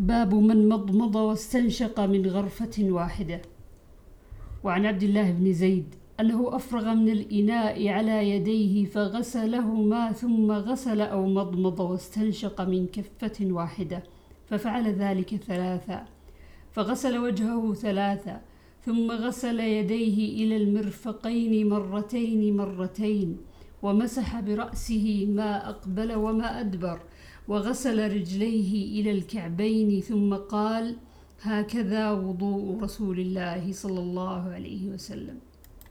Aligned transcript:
باب 0.00 0.34
من 0.34 0.68
مضمض 0.68 1.16
واستنشق 1.16 2.00
من 2.00 2.26
غرفة 2.26 2.76
واحدة. 2.78 3.42
وعن 4.64 4.86
عبد 4.86 5.02
الله 5.02 5.30
بن 5.30 5.52
زيد 5.52 5.94
أنه 6.20 6.56
أفرغ 6.56 6.94
من 6.94 7.08
الإناء 7.08 7.88
على 7.88 8.30
يديه 8.30 8.84
فغسلهما 8.84 10.12
ثم 10.12 10.52
غسل 10.52 11.00
أو 11.00 11.26
مضمض 11.26 11.80
واستنشق 11.80 12.60
من 12.60 12.86
كفة 12.86 13.38
واحدة 13.40 14.02
ففعل 14.46 14.88
ذلك 14.88 15.36
ثلاثا 15.36 16.06
فغسل 16.72 17.18
وجهه 17.18 17.74
ثلاثا 17.74 18.40
ثم 18.86 19.10
غسل 19.10 19.60
يديه 19.60 20.44
إلى 20.44 20.56
المرفقين 20.56 21.68
مرتين 21.68 22.56
مرتين 22.56 23.36
ومسح 23.82 24.40
برأسه 24.40 25.26
ما 25.30 25.68
أقبل 25.68 26.14
وما 26.14 26.60
أدبر. 26.60 27.00
وغسل 27.48 28.12
رجليه 28.14 29.00
إلى 29.00 29.10
الكعبين 29.10 30.00
ثم 30.00 30.34
قال 30.34 30.96
هكذا 31.42 32.10
وضوء 32.10 32.82
رسول 32.82 33.20
الله 33.20 33.72
صلى 33.72 34.00
الله 34.00 34.42
عليه 34.50 34.88
وسلم. 34.88 35.38